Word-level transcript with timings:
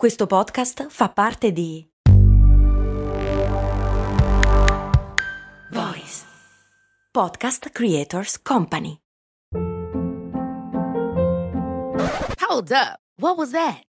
Questo 0.00 0.26
podcast 0.26 0.86
fa 0.88 1.10
parte 1.10 1.52
di 1.52 1.86
Voice 5.70 6.24
Podcast 7.10 7.68
Creators 7.68 8.40
Company. 8.40 8.96
Hold 12.48 12.70
up. 12.70 12.96
What 13.18 13.36
was 13.36 13.50
that? 13.50 13.89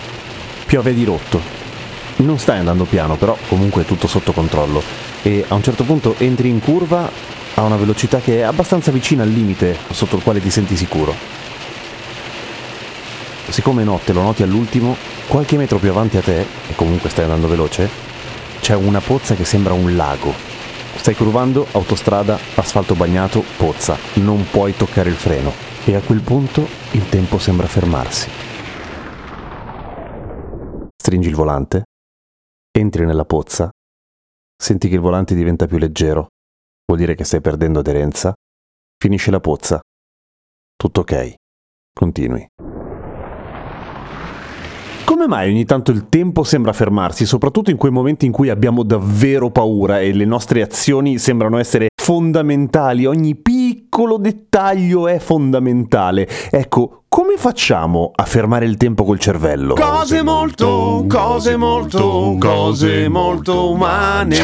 Piove 0.71 0.93
di 0.93 1.03
rotto. 1.03 1.41
Non 2.19 2.39
stai 2.39 2.59
andando 2.59 2.85
piano, 2.85 3.17
però 3.17 3.37
comunque 3.49 3.81
è 3.81 3.85
tutto 3.85 4.07
sotto 4.07 4.31
controllo. 4.31 4.81
E 5.21 5.43
a 5.45 5.53
un 5.55 5.61
certo 5.61 5.83
punto 5.83 6.15
entri 6.17 6.47
in 6.47 6.61
curva 6.61 7.11
a 7.55 7.61
una 7.63 7.75
velocità 7.75 8.21
che 8.21 8.37
è 8.37 8.41
abbastanza 8.43 8.89
vicina 8.89 9.23
al 9.23 9.29
limite 9.29 9.77
sotto 9.91 10.15
il 10.15 10.23
quale 10.23 10.39
ti 10.39 10.49
senti 10.49 10.77
sicuro. 10.77 11.13
Siccome 13.49 13.83
notte 13.83 14.13
lo 14.13 14.21
noti 14.21 14.43
all'ultimo, 14.43 14.95
qualche 15.27 15.57
metro 15.57 15.77
più 15.77 15.89
avanti 15.89 16.15
a 16.15 16.21
te, 16.21 16.39
e 16.39 16.75
comunque 16.75 17.09
stai 17.09 17.25
andando 17.25 17.49
veloce, 17.49 17.89
c'è 18.61 18.73
una 18.73 19.01
pozza 19.01 19.35
che 19.35 19.43
sembra 19.43 19.73
un 19.73 19.97
lago. 19.97 20.33
Stai 20.95 21.15
curvando, 21.15 21.67
autostrada, 21.71 22.39
asfalto 22.55 22.95
bagnato, 22.95 23.43
pozza. 23.57 23.97
Non 24.13 24.47
puoi 24.49 24.73
toccare 24.77 25.09
il 25.09 25.17
freno. 25.17 25.51
E 25.83 25.95
a 25.95 25.99
quel 25.99 26.21
punto 26.21 26.65
il 26.91 27.09
tempo 27.09 27.39
sembra 27.39 27.67
fermarsi. 27.67 28.50
Stringi 31.01 31.29
il 31.29 31.35
volante, 31.35 31.85
entri 32.71 33.07
nella 33.07 33.25
pozza, 33.25 33.71
senti 34.55 34.87
che 34.87 34.93
il 34.93 35.01
volante 35.01 35.33
diventa 35.33 35.65
più 35.65 35.79
leggero, 35.79 36.27
vuol 36.85 36.99
dire 36.99 37.15
che 37.15 37.23
stai 37.23 37.41
perdendo 37.41 37.79
aderenza, 37.79 38.31
finisce 38.99 39.31
la 39.31 39.39
pozza. 39.39 39.79
Tutto 40.75 40.99
ok. 40.99 41.33
Continui. 41.91 42.45
Come 45.03 45.27
mai 45.27 45.49
ogni 45.49 45.65
tanto 45.65 45.89
il 45.89 46.07
tempo 46.07 46.43
sembra 46.43 46.71
fermarsi, 46.71 47.25
soprattutto 47.25 47.71
in 47.71 47.77
quei 47.77 47.91
momenti 47.91 48.27
in 48.27 48.31
cui 48.31 48.49
abbiamo 48.49 48.83
davvero 48.83 49.49
paura 49.49 50.01
e 50.01 50.13
le 50.13 50.25
nostre 50.25 50.61
azioni 50.61 51.17
sembrano 51.17 51.57
essere 51.57 51.87
fondamentali, 51.99 53.07
ogni 53.07 53.35
piccolo 53.35 54.17
dettaglio 54.17 55.07
è 55.07 55.17
fondamentale. 55.17 56.27
Ecco, 56.51 57.00
come 57.13 57.35
facciamo 57.35 58.13
a 58.15 58.23
fermare 58.23 58.63
il 58.65 58.77
tempo 58.77 59.03
col 59.03 59.19
cervello? 59.19 59.73
Cose 59.73 60.23
molto, 60.23 61.03
cose 61.09 61.57
molto, 61.57 62.37
cose 62.39 63.09
molto 63.09 63.69
umane. 63.69 64.37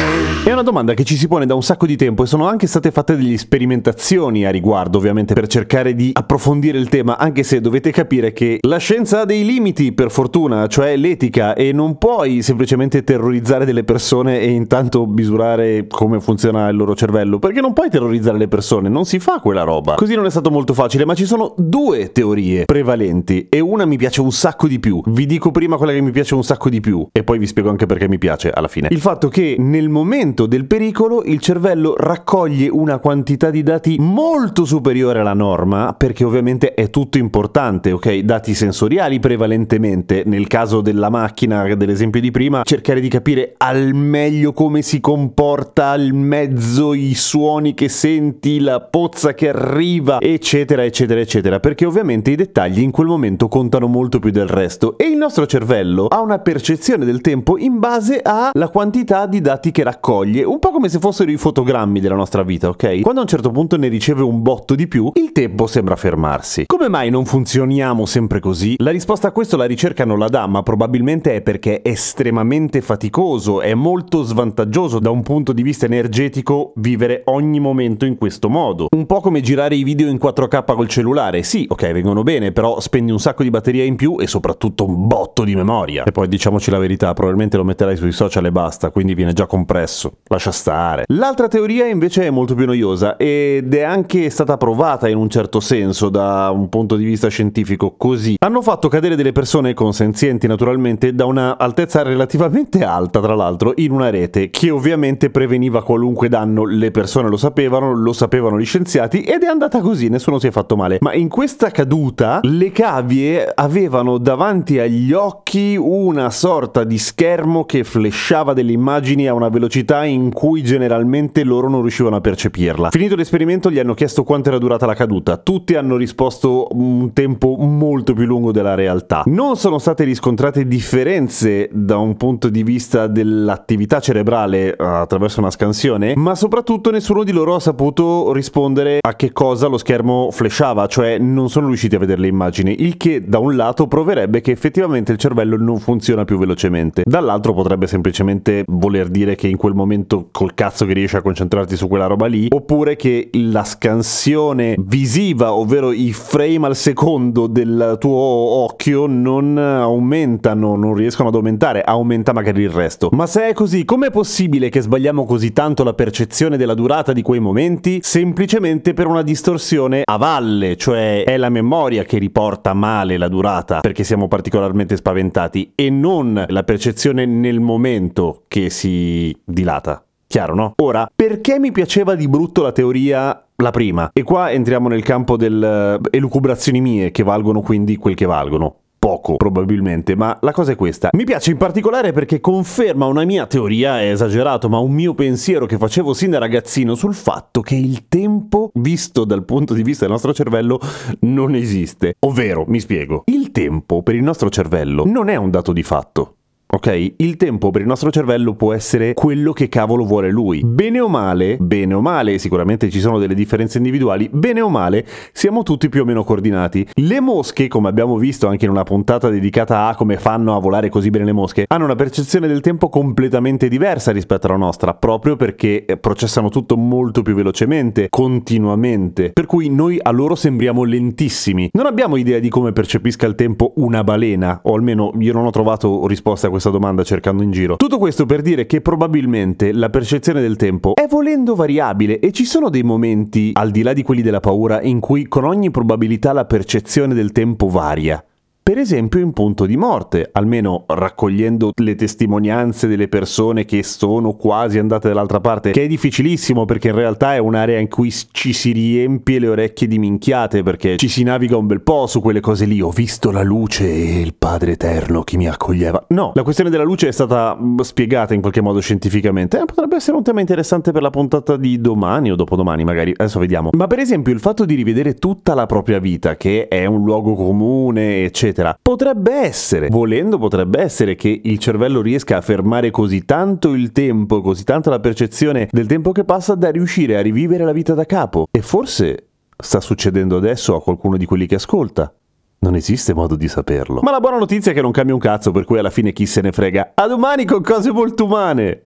È 0.44 0.52
una 0.52 0.60
domanda 0.60 0.92
che 0.92 1.02
ci 1.02 1.16
si 1.16 1.28
pone 1.28 1.46
da 1.46 1.54
un 1.54 1.62
sacco 1.62 1.86
di 1.86 1.96
tempo 1.96 2.24
e 2.24 2.26
sono 2.26 2.46
anche 2.46 2.66
state 2.66 2.90
fatte 2.90 3.16
delle 3.16 3.38
sperimentazioni 3.38 4.44
a 4.44 4.50
riguardo, 4.50 4.98
ovviamente, 4.98 5.32
per 5.32 5.46
cercare 5.46 5.94
di 5.94 6.10
approfondire 6.12 6.76
il 6.76 6.90
tema, 6.90 7.16
anche 7.16 7.42
se 7.42 7.62
dovete 7.62 7.90
capire 7.90 8.34
che 8.34 8.58
la 8.60 8.76
scienza 8.76 9.22
ha 9.22 9.24
dei 9.24 9.46
limiti, 9.46 9.92
per 9.92 10.10
fortuna, 10.10 10.66
cioè 10.66 10.94
l'etica, 10.96 11.54
e 11.54 11.72
non 11.72 11.96
puoi 11.96 12.42
semplicemente 12.42 13.02
terrorizzare 13.02 13.64
delle 13.64 13.82
persone 13.82 14.40
e 14.40 14.50
intanto 14.50 15.06
misurare 15.06 15.86
come 15.86 16.20
funziona 16.20 16.68
il 16.68 16.76
loro 16.76 16.94
cervello, 16.94 17.38
perché 17.38 17.62
non 17.62 17.72
puoi 17.72 17.88
terrorizzare 17.88 18.36
le 18.36 18.48
persone, 18.48 18.90
non 18.90 19.06
si 19.06 19.18
fa 19.18 19.40
quella 19.40 19.62
roba. 19.62 19.94
Così 19.94 20.14
non 20.14 20.26
è 20.26 20.30
stato 20.30 20.50
molto 20.50 20.74
facile, 20.74 21.06
ma 21.06 21.14
ci 21.14 21.24
sono 21.24 21.54
due 21.56 22.12
teorie 22.12 22.56
prevalenti 22.64 23.46
e 23.48 23.60
una 23.60 23.84
mi 23.84 23.96
piace 23.96 24.20
un 24.20 24.32
sacco 24.32 24.66
di 24.66 24.78
più. 24.78 25.00
Vi 25.06 25.26
dico 25.26 25.50
prima 25.50 25.76
quella 25.76 25.92
che 25.92 26.00
mi 26.00 26.10
piace 26.10 26.34
un 26.34 26.44
sacco 26.44 26.68
di 26.68 26.80
più 26.80 27.06
e 27.12 27.24
poi 27.24 27.38
vi 27.38 27.46
spiego 27.46 27.70
anche 27.70 27.86
perché 27.86 28.08
mi 28.08 28.18
piace 28.18 28.50
alla 28.50 28.68
fine. 28.68 28.88
Il 28.90 29.00
fatto 29.00 29.28
che 29.28 29.56
nel 29.58 29.88
momento 29.88 30.46
del 30.46 30.66
pericolo 30.66 31.22
il 31.24 31.40
cervello 31.40 31.94
raccoglie 31.96 32.68
una 32.68 32.98
quantità 32.98 33.50
di 33.50 33.62
dati 33.62 33.96
molto 33.98 34.64
superiore 34.64 35.20
alla 35.20 35.34
norma 35.34 35.94
perché 35.94 36.24
ovviamente 36.24 36.74
è 36.74 36.90
tutto 36.90 37.18
importante, 37.18 37.92
ok? 37.92 38.18
Dati 38.18 38.54
sensoriali 38.54 39.18
prevalentemente, 39.18 40.22
nel 40.26 40.46
caso 40.46 40.80
della 40.80 41.10
macchina 41.10 41.74
dell'esempio 41.74 42.20
di 42.20 42.30
prima, 42.30 42.62
cercare 42.64 43.00
di 43.00 43.08
capire 43.08 43.54
al 43.56 43.94
meglio 43.94 44.52
come 44.52 44.82
si 44.82 45.00
comporta 45.00 45.94
il 45.94 46.14
mezzo, 46.14 46.94
i 46.94 47.14
suoni 47.14 47.74
che 47.74 47.88
senti, 47.88 48.60
la 48.60 48.80
pozza 48.80 49.34
che 49.34 49.48
arriva, 49.48 50.20
eccetera, 50.20 50.84
eccetera, 50.84 51.20
eccetera, 51.20 51.60
perché 51.60 51.84
ovviamente 51.84 52.30
i 52.30 52.34
dettagli 52.34 52.47
in 52.80 52.90
quel 52.90 53.06
momento 53.06 53.48
contano 53.48 53.86
molto 53.86 54.18
più 54.18 54.30
del 54.30 54.48
resto 54.48 54.96
e 54.98 55.04
il 55.04 55.16
nostro 55.16 55.46
cervello 55.46 56.06
ha 56.06 56.20
una 56.20 56.38
percezione 56.38 57.04
del 57.04 57.20
tempo 57.20 57.56
in 57.56 57.78
base 57.78 58.20
alla 58.22 58.68
quantità 58.68 59.26
di 59.26 59.40
dati 59.40 59.70
che 59.70 59.82
raccoglie, 59.82 60.44
un 60.44 60.58
po' 60.58 60.70
come 60.70 60.88
se 60.88 60.98
fossero 60.98 61.30
i 61.30 61.36
fotogrammi 61.36 62.00
della 62.00 62.14
nostra 62.14 62.42
vita, 62.42 62.68
ok? 62.68 63.00
Quando 63.00 63.20
a 63.20 63.22
un 63.24 63.28
certo 63.28 63.50
punto 63.50 63.76
ne 63.76 63.88
riceve 63.88 64.22
un 64.22 64.42
botto 64.42 64.74
di 64.74 64.88
più, 64.88 65.10
il 65.14 65.32
tempo 65.32 65.66
sembra 65.66 65.96
fermarsi. 65.96 66.64
Come 66.66 66.88
mai 66.88 67.10
non 67.10 67.24
funzioniamo 67.24 68.06
sempre 68.06 68.40
così? 68.40 68.74
La 68.78 68.90
risposta 68.90 69.28
a 69.28 69.32
questo 69.32 69.56
la 69.56 69.64
ricerca 69.64 70.04
non 70.04 70.18
la 70.18 70.28
dà, 70.28 70.46
ma 70.46 70.62
probabilmente 70.62 71.34
è 71.34 71.40
perché 71.40 71.82
è 71.82 71.90
estremamente 71.90 72.80
faticoso, 72.80 73.60
è 73.60 73.74
molto 73.74 74.22
svantaggioso 74.22 74.98
da 74.98 75.10
un 75.10 75.22
punto 75.22 75.52
di 75.52 75.62
vista 75.62 75.86
energetico 75.86 76.72
vivere 76.76 77.22
ogni 77.26 77.60
momento 77.60 78.04
in 78.04 78.16
questo 78.16 78.48
modo. 78.48 78.86
Un 78.94 79.06
po' 79.06 79.20
come 79.20 79.40
girare 79.40 79.74
i 79.74 79.84
video 79.84 80.08
in 80.08 80.16
4K 80.16 80.74
col 80.74 80.88
cellulare. 80.88 81.42
Sì, 81.42 81.66
ok, 81.68 81.92
vengono 81.92 82.22
bene, 82.22 82.37
però 82.52 82.80
spendi 82.80 83.12
un 83.12 83.20
sacco 83.20 83.42
di 83.42 83.50
batteria 83.50 83.84
in 83.84 83.96
più 83.96 84.16
e 84.18 84.26
soprattutto 84.26 84.86
un 84.86 85.06
botto 85.06 85.44
di 85.44 85.54
memoria. 85.54 86.04
E 86.04 86.12
poi 86.12 86.28
diciamoci 86.28 86.70
la 86.70 86.78
verità, 86.78 87.12
probabilmente 87.12 87.56
lo 87.56 87.64
metterai 87.64 87.96
sui 87.96 88.12
social 88.12 88.46
e 88.46 88.52
basta, 88.52 88.90
quindi 88.90 89.14
viene 89.14 89.32
già 89.32 89.46
compresso. 89.46 90.18
Lascia 90.24 90.52
stare. 90.52 91.04
L'altra 91.08 91.48
teoria 91.48 91.86
invece 91.86 92.24
è 92.24 92.30
molto 92.30 92.54
più 92.54 92.66
noiosa 92.66 93.16
ed 93.16 93.74
è 93.74 93.82
anche 93.82 94.30
stata 94.30 94.56
provata 94.56 95.08
in 95.08 95.16
un 95.16 95.28
certo 95.28 95.60
senso 95.60 96.08
da 96.08 96.50
un 96.50 96.68
punto 96.68 96.96
di 96.96 97.04
vista 97.04 97.28
scientifico 97.28 97.94
così. 97.96 98.36
Hanno 98.38 98.62
fatto 98.62 98.88
cadere 98.88 99.16
delle 99.16 99.32
persone 99.32 99.74
consenzienti 99.74 100.46
naturalmente 100.46 101.14
da 101.14 101.24
una 101.24 101.58
altezza 101.58 102.02
relativamente 102.02 102.84
alta, 102.84 103.20
tra 103.20 103.34
l'altro, 103.34 103.72
in 103.76 103.92
una 103.92 104.10
rete 104.10 104.50
che 104.50 104.70
ovviamente 104.70 105.30
preveniva 105.30 105.82
qualunque 105.82 106.28
danno, 106.28 106.64
le 106.64 106.90
persone 106.90 107.28
lo 107.28 107.36
sapevano, 107.36 107.92
lo 107.94 108.12
sapevano 108.12 108.58
gli 108.58 108.64
scienziati 108.64 109.22
ed 109.22 109.42
è 109.42 109.46
andata 109.46 109.80
così, 109.80 110.08
nessuno 110.08 110.38
si 110.38 110.46
è 110.46 110.50
fatto 110.50 110.76
male. 110.76 110.98
Ma 111.00 111.14
in 111.14 111.28
questa 111.28 111.70
caduta 111.70 112.27
le 112.42 112.70
cavie 112.70 113.50
avevano 113.54 114.18
davanti 114.18 114.78
agli 114.78 115.12
occhi 115.12 115.76
una 115.78 116.30
sorta 116.30 116.84
di 116.84 116.98
schermo 116.98 117.64
che 117.64 117.84
flashava 117.84 118.52
delle 118.52 118.72
immagini 118.72 119.26
a 119.26 119.34
una 119.34 119.48
velocità 119.48 120.04
in 120.04 120.32
cui 120.32 120.62
generalmente 120.62 121.44
loro 121.44 121.68
non 121.68 121.80
riuscivano 121.80 122.16
a 122.16 122.20
percepirla. 122.20 122.90
Finito 122.90 123.16
l'esperimento 123.16 123.70
gli 123.70 123.78
hanno 123.78 123.94
chiesto 123.94 124.24
quanto 124.24 124.48
era 124.48 124.58
durata 124.58 124.86
la 124.86 124.94
caduta. 124.94 125.36
Tutti 125.36 125.74
hanno 125.74 125.96
risposto 125.96 126.68
un 126.72 127.12
tempo 127.12 127.56
molto 127.56 128.12
più 128.12 128.24
lungo 128.26 128.52
della 128.52 128.74
realtà. 128.74 129.22
Non 129.26 129.56
sono 129.56 129.78
state 129.78 130.04
riscontrate 130.04 130.66
differenze 130.66 131.68
da 131.72 131.96
un 131.96 132.16
punto 132.16 132.48
di 132.48 132.62
vista 132.62 133.06
dell'attività 133.06 134.00
cerebrale 134.00 134.74
attraverso 134.76 135.40
una 135.40 135.50
scansione, 135.50 136.14
ma 136.16 136.34
soprattutto 136.34 136.90
nessuno 136.90 137.24
di 137.24 137.32
loro 137.32 137.54
ha 137.54 137.60
saputo 137.60 138.32
rispondere 138.32 138.98
a 139.00 139.14
che 139.14 139.32
cosa 139.32 139.66
lo 139.68 139.78
schermo 139.78 140.30
flashava, 140.30 140.86
cioè 140.86 141.18
non 141.18 141.48
sono 141.48 141.66
riusciti 141.68 141.94
a 141.94 141.98
vedere 141.98 142.17
le 142.18 142.28
immagini, 142.28 142.82
il 142.82 142.96
che 142.96 143.24
da 143.26 143.38
un 143.38 143.56
lato 143.56 143.86
proverebbe 143.86 144.40
che 144.40 144.50
effettivamente 144.50 145.12
il 145.12 145.18
cervello 145.18 145.56
non 145.56 145.78
funziona 145.78 146.24
più 146.24 146.38
velocemente, 146.38 147.02
dall'altro 147.04 147.52
potrebbe 147.54 147.86
semplicemente 147.86 148.64
voler 148.66 149.08
dire 149.08 149.34
che 149.34 149.48
in 149.48 149.56
quel 149.56 149.74
momento 149.74 150.28
col 150.30 150.54
cazzo 150.54 150.86
che 150.86 150.92
riesci 150.92 151.16
a 151.16 151.22
concentrarti 151.22 151.76
su 151.76 151.88
quella 151.88 152.06
roba 152.06 152.26
lì, 152.26 152.46
oppure 152.50 152.96
che 152.96 153.30
la 153.32 153.64
scansione 153.64 154.74
visiva, 154.78 155.52
ovvero 155.54 155.92
i 155.92 156.12
frame 156.12 156.66
al 156.66 156.76
secondo 156.76 157.46
del 157.46 157.96
tuo 157.98 158.16
occhio 158.16 159.06
non 159.06 159.56
aumentano, 159.58 160.76
non 160.76 160.94
riescono 160.94 161.28
ad 161.28 161.34
aumentare, 161.34 161.82
aumenta 161.82 162.32
magari 162.32 162.62
il 162.62 162.70
resto. 162.70 163.08
Ma 163.12 163.26
se 163.26 163.48
è 163.48 163.52
così, 163.52 163.84
com'è 163.84 164.10
possibile 164.10 164.68
che 164.68 164.80
sbagliamo 164.80 165.24
così 165.24 165.52
tanto 165.52 165.84
la 165.84 165.94
percezione 165.94 166.56
della 166.56 166.74
durata 166.74 167.12
di 167.12 167.22
quei 167.22 167.40
momenti? 167.40 168.00
Semplicemente 168.02 168.94
per 168.94 169.06
una 169.06 169.22
distorsione 169.22 170.02
a 170.04 170.16
valle, 170.16 170.76
cioè 170.76 171.24
è 171.24 171.36
la 171.36 171.48
memoria 171.48 172.04
che 172.08 172.18
riporta 172.18 172.72
male 172.72 173.18
la 173.18 173.28
durata 173.28 173.80
perché 173.80 174.02
siamo 174.02 174.26
particolarmente 174.26 174.96
spaventati 174.96 175.72
e 175.74 175.90
non 175.90 176.44
la 176.48 176.62
percezione 176.64 177.26
nel 177.26 177.60
momento 177.60 178.44
che 178.48 178.70
si 178.70 179.36
dilata. 179.44 180.02
Chiaro, 180.26 180.54
no? 180.54 180.72
Ora, 180.82 181.10
perché 181.14 181.58
mi 181.58 181.70
piaceva 181.70 182.14
di 182.14 182.28
brutto 182.28 182.62
la 182.62 182.72
teoria 182.72 183.44
la 183.56 183.70
prima? 183.70 184.10
E 184.12 184.22
qua 184.22 184.50
entriamo 184.50 184.88
nel 184.88 185.02
campo 185.02 185.36
delle 185.36 185.98
elucubrazioni 186.10 186.80
mie, 186.80 187.10
che 187.10 187.22
valgono 187.22 187.60
quindi 187.60 187.96
quel 187.96 188.14
che 188.14 188.26
valgono. 188.26 188.76
Poco 188.98 189.36
probabilmente, 189.36 190.16
ma 190.16 190.36
la 190.42 190.52
cosa 190.52 190.72
è 190.72 190.76
questa. 190.76 191.10
Mi 191.12 191.24
piace 191.24 191.50
in 191.50 191.56
particolare 191.56 192.12
perché 192.12 192.40
conferma 192.40 193.06
una 193.06 193.24
mia 193.24 193.46
teoria, 193.46 194.00
è 194.00 194.10
esagerato, 194.10 194.68
ma 194.68 194.78
un 194.78 194.92
mio 194.92 195.14
pensiero 195.14 195.66
che 195.66 195.78
facevo 195.78 196.12
sin 196.12 196.30
da 196.30 196.38
ragazzino 196.38 196.94
sul 196.94 197.14
fatto 197.14 197.60
che 197.60 197.76
il 197.76 198.08
tempo, 198.08 198.70
visto 198.74 199.24
dal 199.24 199.44
punto 199.44 199.74
di 199.74 199.82
vista 199.82 200.04
del 200.04 200.12
nostro 200.12 200.34
cervello, 200.34 200.80
non 201.20 201.54
esiste. 201.54 202.14
Ovvero, 202.20 202.64
mi 202.66 202.80
spiego, 202.80 203.22
il 203.26 203.50
tempo 203.52 204.02
per 204.02 204.14
il 204.14 204.22
nostro 204.22 204.50
cervello 204.50 205.04
non 205.06 205.28
è 205.28 205.36
un 205.36 205.50
dato 205.50 205.72
di 205.72 205.82
fatto. 205.82 206.37
Ok? 206.70 207.14
Il 207.16 207.36
tempo 207.38 207.70
per 207.70 207.80
il 207.80 207.86
nostro 207.86 208.10
cervello 208.10 208.52
può 208.54 208.74
essere 208.74 209.14
quello 209.14 209.54
che 209.54 209.70
cavolo 209.70 210.04
vuole 210.04 210.30
lui. 210.30 210.60
Bene 210.62 211.00
o 211.00 211.08
male, 211.08 211.56
bene 211.58 211.94
o 211.94 212.02
male, 212.02 212.36
sicuramente 212.36 212.90
ci 212.90 213.00
sono 213.00 213.18
delle 213.18 213.34
differenze 213.34 213.78
individuali, 213.78 214.28
bene 214.30 214.60
o 214.60 214.68
male, 214.68 215.06
siamo 215.32 215.62
tutti 215.62 215.88
più 215.88 216.02
o 216.02 216.04
meno 216.04 216.24
coordinati. 216.24 216.86
Le 216.92 217.20
mosche, 217.20 217.68
come 217.68 217.88
abbiamo 217.88 218.18
visto 218.18 218.48
anche 218.48 218.66
in 218.66 218.70
una 218.70 218.82
puntata 218.82 219.30
dedicata 219.30 219.86
a 219.86 219.94
come 219.94 220.18
fanno 220.18 220.54
a 220.54 220.60
volare 220.60 220.90
così 220.90 221.08
bene 221.08 221.24
le 221.24 221.32
mosche, 221.32 221.64
hanno 221.66 221.84
una 221.84 221.94
percezione 221.94 222.46
del 222.46 222.60
tempo 222.60 222.90
completamente 222.90 223.68
diversa 223.68 224.12
rispetto 224.12 224.46
alla 224.46 224.56
nostra, 224.56 224.92
proprio 224.92 225.36
perché 225.36 225.86
eh, 225.86 225.96
processano 225.96 226.50
tutto 226.50 226.76
molto 226.76 227.22
più 227.22 227.34
velocemente, 227.34 228.08
continuamente. 228.10 229.30
Per 229.32 229.46
cui 229.46 229.70
noi 229.70 229.98
a 230.02 230.10
loro 230.10 230.34
sembriamo 230.34 230.84
lentissimi. 230.84 231.70
Non 231.72 231.86
abbiamo 231.86 232.16
idea 232.16 232.38
di 232.40 232.50
come 232.50 232.72
percepisca 232.72 233.26
il 233.26 233.36
tempo 233.36 233.72
una 233.76 234.04
balena, 234.04 234.60
o 234.64 234.74
almeno 234.74 235.12
io 235.18 235.32
non 235.32 235.46
ho 235.46 235.50
trovato 235.50 236.06
risposta 236.06 236.48
a 236.48 236.50
questo 236.50 236.56
questa 236.58 236.70
domanda 236.70 237.02
cercando 237.04 237.42
in 237.42 237.50
giro. 237.50 237.76
Tutto 237.76 237.98
questo 237.98 238.26
per 238.26 238.42
dire 238.42 238.66
che 238.66 238.80
probabilmente 238.80 239.72
la 239.72 239.90
percezione 239.90 240.40
del 240.40 240.56
tempo 240.56 240.94
è 240.94 241.06
volendo 241.06 241.54
variabile 241.54 242.18
e 242.18 242.32
ci 242.32 242.44
sono 242.44 242.68
dei 242.68 242.82
momenti, 242.82 243.52
al 243.54 243.70
di 243.70 243.82
là 243.82 243.92
di 243.92 244.02
quelli 244.02 244.22
della 244.22 244.40
paura, 244.40 244.82
in 244.82 245.00
cui 245.00 245.26
con 245.28 245.44
ogni 245.44 245.70
probabilità 245.70 246.32
la 246.32 246.44
percezione 246.44 247.14
del 247.14 247.32
tempo 247.32 247.68
varia 247.68 248.22
per 248.68 248.76
esempio 248.76 249.20
in 249.20 249.32
punto 249.32 249.64
di 249.64 249.78
morte, 249.78 250.28
almeno 250.30 250.84
raccogliendo 250.88 251.70
le 251.74 251.94
testimonianze 251.94 252.86
delle 252.86 253.08
persone 253.08 253.64
che 253.64 253.82
sono 253.82 254.34
quasi 254.34 254.78
andate 254.78 255.08
dall'altra 255.08 255.40
parte, 255.40 255.70
che 255.70 255.84
è 255.84 255.86
difficilissimo 255.86 256.66
perché 256.66 256.88
in 256.88 256.94
realtà 256.94 257.34
è 257.34 257.38
un'area 257.38 257.78
in 257.78 257.88
cui 257.88 258.12
ci 258.12 258.52
si 258.52 258.72
riempie 258.72 259.38
le 259.38 259.48
orecchie 259.48 259.86
di 259.86 259.98
minchiate 259.98 260.62
perché 260.62 260.98
ci 260.98 261.08
si 261.08 261.22
naviga 261.22 261.56
un 261.56 261.66
bel 261.66 261.80
po' 261.80 262.06
su 262.06 262.20
quelle 262.20 262.40
cose 262.40 262.66
lì, 262.66 262.82
ho 262.82 262.90
visto 262.90 263.30
la 263.30 263.42
luce 263.42 263.86
e 263.86 264.20
il 264.20 264.34
Padre 264.34 264.72
Eterno 264.72 265.22
che 265.22 265.38
mi 265.38 265.48
accoglieva. 265.48 266.04
No, 266.08 266.32
la 266.34 266.42
questione 266.42 266.68
della 266.68 266.84
luce 266.84 267.08
è 267.08 267.12
stata 267.12 267.58
spiegata 267.78 268.34
in 268.34 268.42
qualche 268.42 268.60
modo 268.60 268.80
scientificamente, 268.80 269.62
eh, 269.62 269.64
potrebbe 269.64 269.96
essere 269.96 270.18
un 270.18 270.22
tema 270.22 270.40
interessante 270.40 270.92
per 270.92 271.00
la 271.00 271.08
puntata 271.08 271.56
di 271.56 271.80
domani 271.80 272.30
o 272.30 272.36
dopodomani 272.36 272.84
magari, 272.84 273.14
adesso 273.16 273.38
vediamo. 273.38 273.70
Ma 273.72 273.86
per 273.86 274.00
esempio 274.00 274.30
il 274.30 274.40
fatto 274.40 274.66
di 274.66 274.74
rivedere 274.74 275.14
tutta 275.14 275.54
la 275.54 275.64
propria 275.64 276.00
vita, 276.00 276.36
che 276.36 276.68
è 276.68 276.84
un 276.84 277.02
luogo 277.02 277.32
comune, 277.32 278.30
eccetera, 278.58 278.78
Potrebbe 278.80 279.32
essere, 279.32 279.88
volendo 279.88 280.38
potrebbe 280.38 280.80
essere 280.80 281.14
che 281.14 281.40
il 281.42 281.58
cervello 281.58 282.00
riesca 282.00 282.36
a 282.36 282.40
fermare 282.40 282.90
così 282.90 283.24
tanto 283.24 283.74
il 283.74 283.92
tempo, 283.92 284.40
così 284.40 284.64
tanto 284.64 284.90
la 284.90 284.98
percezione 284.98 285.68
del 285.70 285.86
tempo 285.86 286.12
che 286.12 286.24
passa 286.24 286.54
da 286.54 286.70
riuscire 286.70 287.16
a 287.16 287.20
rivivere 287.20 287.64
la 287.64 287.72
vita 287.72 287.94
da 287.94 288.04
capo. 288.04 288.48
E 288.50 288.60
forse 288.62 289.28
sta 289.56 289.80
succedendo 289.80 290.36
adesso 290.36 290.74
a 290.74 290.82
qualcuno 290.82 291.16
di 291.16 291.26
quelli 291.26 291.46
che 291.46 291.56
ascolta. 291.56 292.12
Non 292.60 292.74
esiste 292.74 293.14
modo 293.14 293.36
di 293.36 293.46
saperlo. 293.46 294.00
Ma 294.02 294.10
la 294.10 294.18
buona 294.18 294.38
notizia 294.38 294.72
è 294.72 294.74
che 294.74 294.82
non 294.82 294.90
cambia 294.90 295.14
un 295.14 295.20
cazzo, 295.20 295.52
per 295.52 295.64
cui 295.64 295.78
alla 295.78 295.90
fine 295.90 296.12
chi 296.12 296.26
se 296.26 296.40
ne 296.40 296.50
frega. 296.50 296.92
A 296.94 297.06
domani 297.06 297.44
con 297.44 297.62
cose 297.62 297.92
molto 297.92 298.24
umane! 298.24 298.87